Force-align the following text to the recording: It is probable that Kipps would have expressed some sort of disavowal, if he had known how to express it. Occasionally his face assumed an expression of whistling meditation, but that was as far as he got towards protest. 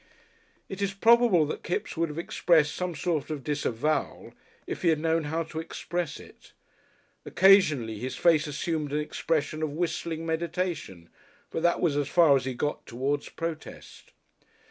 It 0.67 0.81
is 0.81 0.95
probable 0.95 1.45
that 1.45 1.61
Kipps 1.61 1.95
would 1.95 2.09
have 2.09 2.17
expressed 2.17 2.73
some 2.73 2.95
sort 2.95 3.29
of 3.29 3.43
disavowal, 3.43 4.33
if 4.65 4.81
he 4.81 4.87
had 4.87 4.97
known 4.99 5.25
how 5.25 5.43
to 5.43 5.59
express 5.59 6.19
it. 6.19 6.53
Occasionally 7.23 7.99
his 7.99 8.15
face 8.15 8.47
assumed 8.47 8.93
an 8.93 8.99
expression 8.99 9.61
of 9.61 9.69
whistling 9.73 10.25
meditation, 10.25 11.09
but 11.51 11.61
that 11.61 11.81
was 11.81 11.95
as 11.97 12.07
far 12.07 12.35
as 12.35 12.45
he 12.45 12.55
got 12.55 12.87
towards 12.87 13.29
protest. 13.29 14.11